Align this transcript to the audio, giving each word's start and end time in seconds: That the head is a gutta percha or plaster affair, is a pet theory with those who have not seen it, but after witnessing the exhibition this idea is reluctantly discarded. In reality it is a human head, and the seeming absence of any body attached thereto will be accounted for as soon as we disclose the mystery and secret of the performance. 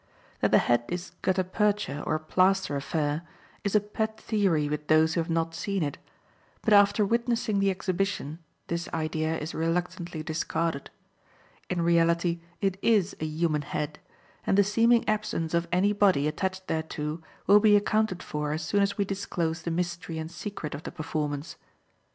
That 0.39 0.49
the 0.49 0.57
head 0.57 0.83
is 0.89 1.09
a 1.09 1.13
gutta 1.21 1.43
percha 1.43 2.01
or 2.07 2.17
plaster 2.17 2.75
affair, 2.75 3.21
is 3.63 3.75
a 3.75 3.79
pet 3.79 4.19
theory 4.19 4.67
with 4.67 4.87
those 4.87 5.13
who 5.13 5.21
have 5.21 5.29
not 5.29 5.53
seen 5.53 5.83
it, 5.83 5.99
but 6.63 6.73
after 6.73 7.05
witnessing 7.05 7.59
the 7.59 7.69
exhibition 7.69 8.39
this 8.65 8.89
idea 8.95 9.37
is 9.37 9.53
reluctantly 9.53 10.23
discarded. 10.23 10.89
In 11.69 11.83
reality 11.83 12.41
it 12.61 12.79
is 12.81 13.15
a 13.19 13.25
human 13.27 13.61
head, 13.61 13.99
and 14.43 14.57
the 14.57 14.63
seeming 14.63 15.07
absence 15.07 15.53
of 15.53 15.67
any 15.71 15.93
body 15.93 16.27
attached 16.27 16.65
thereto 16.67 17.21
will 17.45 17.59
be 17.59 17.75
accounted 17.75 18.23
for 18.23 18.53
as 18.53 18.63
soon 18.63 18.81
as 18.81 18.97
we 18.97 19.05
disclose 19.05 19.61
the 19.61 19.69
mystery 19.69 20.17
and 20.17 20.31
secret 20.31 20.73
of 20.73 20.81
the 20.81 20.91
performance. 20.91 21.57